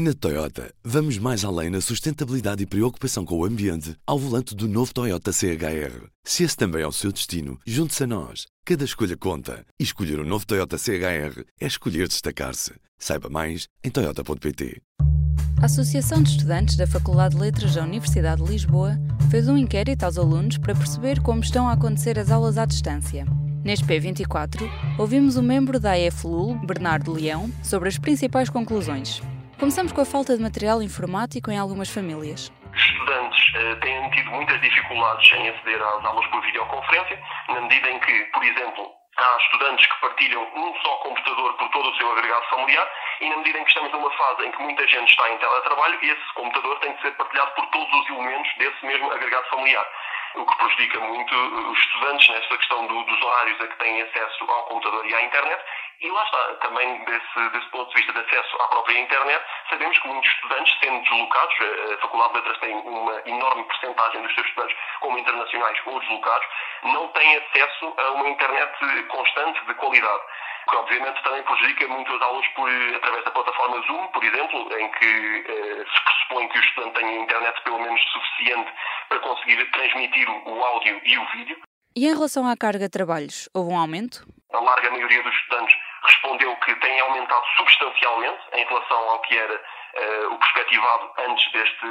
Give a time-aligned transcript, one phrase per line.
[0.00, 4.68] Na Toyota, vamos mais além na sustentabilidade e preocupação com o ambiente ao volante do
[4.68, 6.06] novo Toyota CHR.
[6.22, 8.46] Se esse também é o seu destino, junte-se a nós.
[8.64, 9.66] Cada escolha conta.
[9.76, 12.74] E escolher o um novo Toyota CHR é escolher destacar-se.
[12.96, 14.80] Saiba mais em Toyota.pt.
[15.60, 18.96] A Associação de Estudantes da Faculdade de Letras da Universidade de Lisboa
[19.32, 23.26] fez um inquérito aos alunos para perceber como estão a acontecer as aulas à distância.
[23.64, 24.62] Neste P24,
[24.96, 29.20] ouvimos o membro da AFLUL, Bernardo Leão, sobre as principais conclusões.
[29.58, 32.46] Começamos com a falta de material informático em algumas famílias.
[32.72, 37.98] Estudantes uh, têm tido muitas dificuldades em aceder às aulas por videoconferência, na medida em
[37.98, 38.88] que, por exemplo,
[39.18, 42.88] há estudantes que partilham um só computador por todo o seu agregado familiar
[43.20, 45.98] e na medida em que estamos numa fase em que muita gente está em teletrabalho,
[46.02, 49.86] esse computador tem que ser partilhado por todos os elementos desse mesmo agregado familiar
[50.34, 54.44] o que prejudica muito os estudantes nesta questão do, dos horários a que têm acesso
[54.44, 55.62] ao computador e à internet.
[56.00, 59.98] E lá está, também desse, desse ponto de vista de acesso à própria internet, sabemos
[59.98, 61.56] que muitos estudantes, sendo deslocados,
[61.92, 66.46] a Faculdade de Letras tem uma enorme percentagem dos seus estudantes como internacionais ou deslocados,
[66.84, 70.22] não têm acesso a uma internet constante de qualidade
[70.68, 74.90] que obviamente também prejudica muito as aulas por, através da plataforma Zoom, por exemplo, em
[74.92, 78.70] que eh, se pressupõe que o estudante tenha internet pelo menos suficiente
[79.08, 81.58] para conseguir transmitir o áudio e o vídeo.
[81.96, 84.26] E em relação à carga de trabalhos, houve um aumento?
[84.52, 89.54] A larga maioria dos estudantes respondeu que tem aumentado substancialmente em relação ao que era
[89.54, 91.86] uh, o perspectivado antes deste,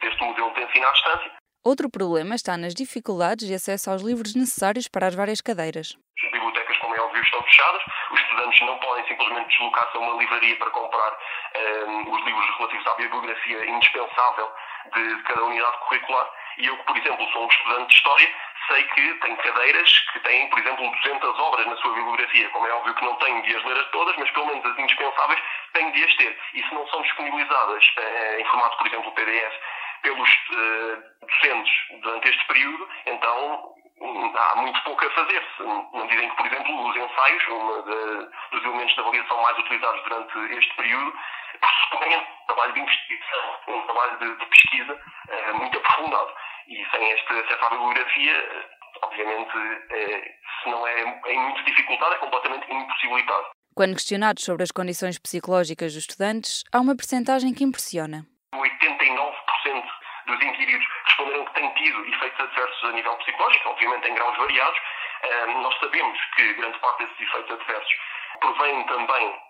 [0.00, 1.32] deste modelo de ensino à distância.
[1.64, 5.96] Outro problema está nas dificuldades de acesso aos livros necessários para as várias cadeiras.
[6.24, 7.82] As bibliotecas, como é óbvio, estão fechadas.
[8.10, 12.56] Os estudantes não podem simplesmente deslocar-se a uma livraria para comprar um, eh, os livros
[12.56, 14.52] relativos à bibliografia indispensável
[14.94, 16.30] de, de cada unidade curricular.
[16.58, 18.34] E eu, por exemplo, sou um estudante de História,
[18.68, 22.48] sei que tem cadeiras que têm, por exemplo, 200 obras na sua bibliografia.
[22.50, 25.40] Como é óbvio que não tenho de as ler todas, mas pelo menos as indispensáveis
[25.72, 26.38] tenho de as ter.
[26.54, 29.54] E se não são disponibilizadas eh, em formato, por exemplo, PDF,
[30.02, 35.62] pelos uh, docentes durante este período, então hum, há muito pouco a fazer-se.
[35.62, 37.82] Na medida em que, por exemplo, os ensaios, um
[38.52, 41.12] dos elementos de avaliação mais utilizados durante este período,
[41.60, 46.32] pressupõem um trabalho de investigação, um trabalho de, pesquisa uh, muito aprofundado.
[46.68, 49.52] E sem acesso à bibliografia, uh, obviamente,
[50.62, 53.46] se não é em muita dificuldade, é completamente impossibilitado.
[53.74, 58.26] Quando questionados sobre as condições psicológicas dos estudantes, há uma percentagem que impressiona.
[58.52, 59.84] 89%
[60.26, 64.78] dos inquiridos responderam que têm tido efeitos adversos a nível psicológico, obviamente em graus variados.
[65.62, 67.92] nós sabemos que grande parte desses efeitos adversos
[68.40, 69.47] provém também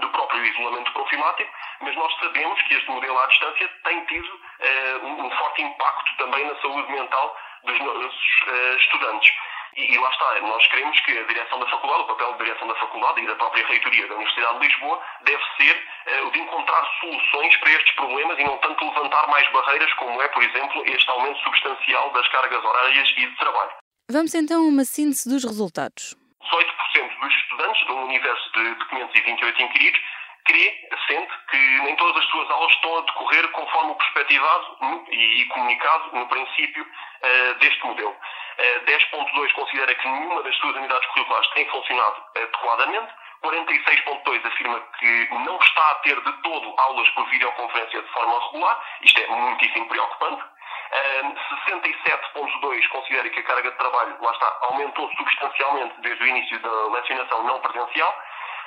[0.00, 1.50] do próprio isolamento profilático,
[1.80, 6.46] mas nós sabemos que este modelo à distância tem tido uh, um forte impacto também
[6.46, 9.32] na saúde mental dos nossos uh, estudantes.
[9.76, 12.68] E, e, lá está, nós queremos que a direção da faculdade, o papel da direção
[12.68, 16.40] da faculdade e da própria reitoria da Universidade de Lisboa deve ser uh, o de
[16.40, 20.82] encontrar soluções para estes problemas e não tanto levantar mais barreiras como é, por exemplo,
[20.86, 23.72] este aumento substancial das cargas horárias e de trabalho.
[24.10, 26.16] Vamos então a uma síntese dos resultados.
[27.18, 30.00] 18% dos estudantes de um universo de, de 528 inquiridos
[30.48, 34.76] crê, sente que nem todas as suas aulas estão a decorrer conforme o perspectivado
[35.10, 38.10] e, comunicado no princípio uh, deste modelo.
[38.10, 43.12] Uh, 10.2 considera que nenhuma das suas unidades curriculares tem funcionado adequadamente.
[43.44, 48.84] 46.2 afirma que não está a ter de todo aulas por videoconferência de forma regular.
[49.02, 50.42] Isto é muitíssimo preocupante.
[50.90, 56.86] 67.2 considera que a carga de trabalho, lá está, aumentou substancialmente desde o início da
[56.88, 58.14] lecionação não presencial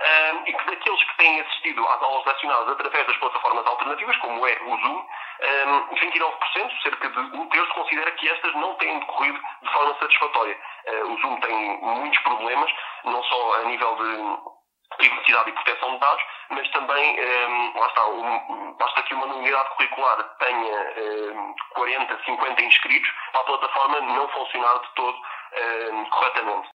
[0.00, 4.46] um, e que daqueles que têm assistido às aulas lecionadas através das plataformas alternativas, como
[4.46, 5.06] é o Zoom,
[5.40, 10.58] um, 29%, cerca de um terço, considera que estas não têm decorrido de forma satisfatória.
[10.86, 12.70] Uh, o Zoom tem muitos problemas,
[13.04, 14.56] não só a nível de
[14.96, 19.68] privacidade e proteção de dados, mas também, um, lá está, um, basta que uma unidade
[19.76, 25.16] curricular tenha um, 40, 50 inscritos para a plataforma não funcionar de todo
[25.92, 26.68] um, corretamente.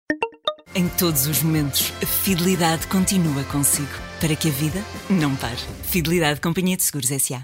[0.74, 3.88] Em todos os momentos, a fidelidade continua consigo,
[4.20, 4.78] para que a vida
[5.10, 5.58] não pare.
[5.90, 7.42] Fidelidade Companhia de Seguros S.A.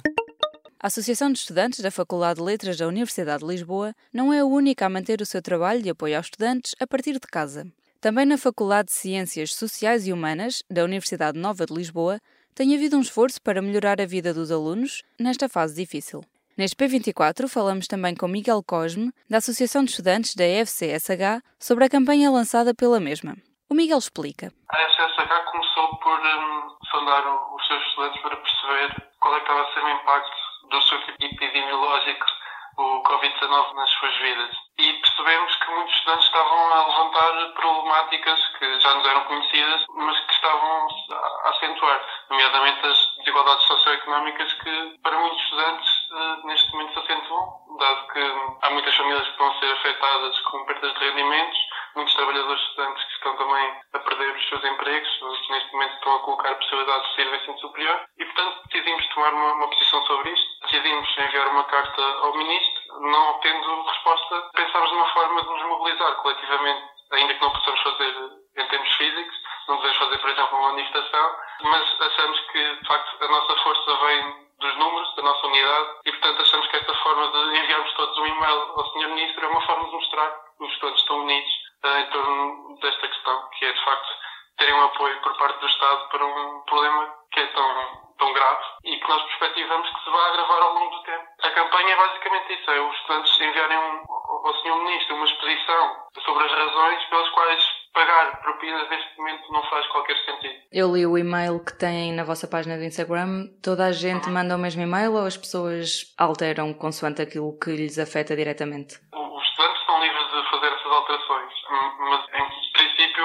[0.78, 4.44] A Associação de Estudantes da Faculdade de Letras da Universidade de Lisboa não é a
[4.44, 7.66] única a manter o seu trabalho de apoio aos estudantes a partir de casa.
[8.04, 12.20] Também na Faculdade de Ciências Sociais e Humanas da Universidade Nova de Lisboa
[12.54, 16.20] tem havido um esforço para melhorar a vida dos alunos nesta fase difícil.
[16.54, 21.88] Neste P24 falamos também com Miguel Cosme, da Associação de Estudantes da FCSH, sobre a
[21.88, 23.38] campanha lançada pela mesma.
[23.70, 24.52] O Miguel explica.
[24.68, 27.24] A FCSH começou por um, sondar
[27.56, 32.26] os seus estudantes para perceber qual é estava a ser o impacto do surto epidemiológico
[32.76, 34.56] o Covid-19 nas suas vidas.
[34.78, 40.20] E percebemos que muitos estudantes estavam a levantar problemáticas que já nos eram conhecidas, mas
[40.20, 46.92] que estavam a acentuar, nomeadamente as desigualdades socioeconómicas que, para muitos estudantes, uh, neste momento
[46.94, 48.20] se acentuam, dado que
[48.62, 51.58] há muitas famílias que a ser afetadas com perdas de rendimentos,
[51.94, 56.16] muitos trabalhadores estudantes que estão também a perder os seus empregos, que neste momento estão
[56.16, 60.30] a colocar possibilidades de sair ensino superior, e, portanto, decidimos tomar uma, uma posição sobre
[60.30, 60.60] isto.
[60.62, 62.73] Decidimos enviar uma carta ao Ministro,
[63.04, 68.14] não obtendo resposta, pensámos numa forma de nos mobilizar coletivamente, ainda que não possamos fazer
[68.56, 69.36] em termos físicos,
[69.68, 73.96] não devemos fazer, por exemplo, uma manifestação, mas achamos que, de facto, a nossa força
[73.96, 78.18] vem dos números, da nossa unidade, e, portanto, achamos que esta forma de enviarmos todos
[78.18, 79.08] um e-mail ao Sr.
[79.08, 81.50] Ministro é uma forma de mostrar que os estudantes estão unidos
[81.84, 84.08] uh, em torno desta questão, que é, de facto,
[84.58, 88.64] terem um apoio por parte do Estado para um problema que é tão, tão grave
[88.84, 91.24] e que nós perspectivamos que se vai agravar ao longo do tempo.
[91.42, 94.76] A campanha é basicamente isso, é os estudantes enviarem um, ao Sr.
[94.76, 100.16] Ministro uma exposição sobre as razões pelas quais pagar propinas neste momento não faz qualquer
[100.24, 100.54] sentido.
[100.72, 103.46] Eu li o e-mail que têm na vossa página do Instagram.
[103.62, 104.34] Toda a gente uhum.
[104.34, 108.98] manda o mesmo e-mail ou as pessoas alteram consoante aquilo que lhes afeta diretamente?
[109.14, 111.52] Os estudantes estão livres de fazer essas alterações,
[111.98, 112.50] mas em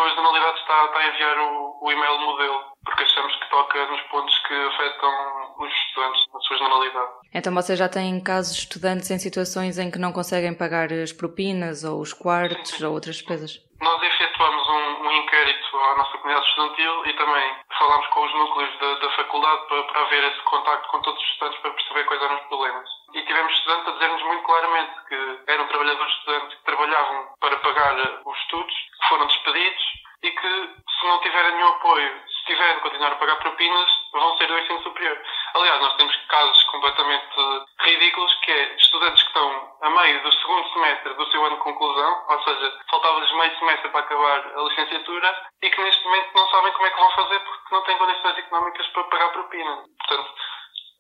[0.03, 4.01] a Generalidade está, está a enviar o, o e-mail modelo, porque achamos que toca nos
[4.03, 7.11] pontos que afetam os estudantes na sua generalidade.
[7.33, 11.11] Então vocês já têm casos de estudantes em situações em que não conseguem pagar as
[11.11, 12.85] propinas ou os quartos sim, sim.
[12.85, 13.59] ou outras despesas?
[13.81, 14.01] Nós
[14.39, 18.93] efetuamos um, um, inquérito à nossa comunidade estudantil e também falámos com os núcleos da,
[18.95, 22.35] da faculdade para, para haver esse contacto com todos os estudantes para perceber quais eram
[22.35, 22.89] os problemas.
[23.13, 27.95] E tivemos estudantes a dizer-nos muito claramente que eram trabalhadores estudantes que trabalhavam para pagar
[28.25, 29.83] os estudos, que foram despedidos
[30.23, 30.69] e que
[30.99, 34.57] se não tiverem nenhum apoio, se tiverem de continuar a pagar propinas, vão ser do
[34.57, 35.21] ensino superior.
[35.53, 40.67] Aliás, nós temos casos completamente ridículos que é estudantes que estão a meio do segundo
[40.73, 45.49] semestre do seu ano de conclusão, ou seja, faltava-lhes meio semestre para acabar a licenciatura
[45.61, 48.37] e que neste momento não sabem como é que vão fazer porque não têm condições
[48.39, 49.83] económicas para pagar propina.
[50.07, 50.33] Portanto,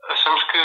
[0.09, 0.57] achamos que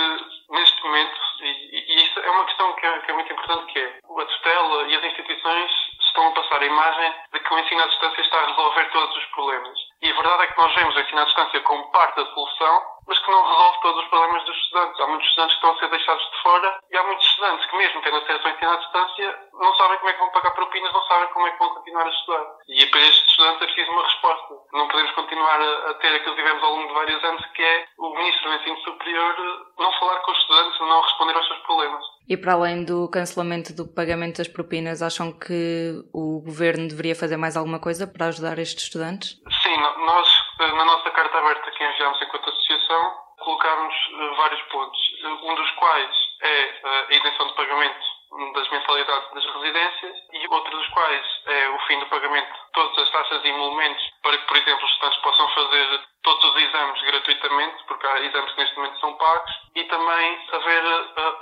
[0.50, 3.78] neste momento, e, e isso é uma questão que é, que é muito importante, que
[3.78, 5.70] é a tutela e as instituições
[6.00, 9.16] estão a passar a imagem de que o ensino à distância está a resolver todos
[9.16, 9.78] os problemas.
[10.05, 12.83] E a verdade é que nós vemos o ensino à distância como parte da solução,
[13.09, 15.01] mas que não resolve todos os problemas dos estudantes.
[15.01, 17.77] Há muitos estudantes que estão a ser deixados de fora e há muitos estudantes que,
[17.79, 20.93] mesmo tendo acesso ao ensino à distância, não sabem como é que vão pagar propinas,
[20.93, 22.47] não sabem como é que vão continuar a estudar.
[22.69, 24.55] E para estes estudantes é preciso uma resposta.
[24.75, 27.87] Não podemos continuar a, ter aquilo que tivemos ao longo de vários anos, que é
[27.97, 29.37] o Ministro do Ensino Superior
[29.79, 32.13] não falar com os estudantes, não responder aos seus problemas.
[32.29, 37.37] E para além do cancelamento do pagamento das propinas, acham que o Governo deveria fazer
[37.37, 39.37] mais alguma coisa para ajudar estes estudantes?
[39.62, 40.29] Sim, nós,
[40.59, 43.12] na nossa carta aberta que enviamos enquanto associação,
[43.44, 44.99] colocámos eh, vários pontos,
[45.43, 46.11] um dos quais
[46.41, 48.15] é eh, a isenção de pagamento
[48.55, 52.99] das mensalidades das residências e outro dos quais é o fim do pagamento de todas
[52.99, 57.03] as taxas e emolumentos para que, por exemplo, os estudantes possam fazer todos os exames
[57.03, 60.85] gratuitamente, porque há exames que neste momento são pagos, e também haver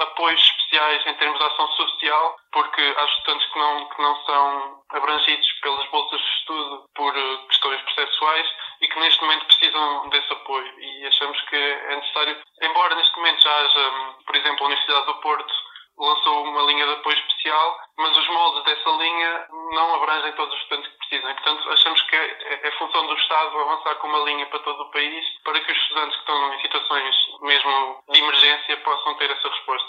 [0.01, 5.53] apoios em termos de ação social, porque há estudantes que não, que não são abrangidos
[5.61, 8.47] pelas bolsas de estudo por uh, questões processuais
[8.81, 10.81] e que neste momento precisam desse apoio.
[10.81, 13.93] E achamos que é necessário, embora neste momento já haja,
[14.27, 15.55] por exemplo, a Universidade do Porto
[15.99, 20.61] lançou uma linha de apoio especial, mas os moldes dessa linha não abrangem todos os
[20.63, 21.35] estudantes que precisam.
[21.35, 24.91] Portanto, achamos que é, é função do Estado avançar com uma linha para todo o
[24.91, 29.49] país para que os estudantes que estão em situações mesmo de emergência possam ter essa
[29.49, 29.89] resposta.